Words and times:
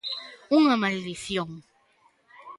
Unha 0.59 0.75
maldición. 0.83 1.49